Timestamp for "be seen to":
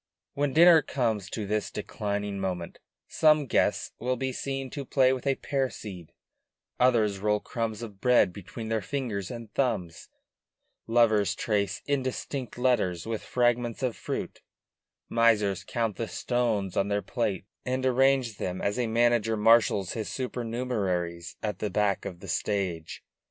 4.15-4.83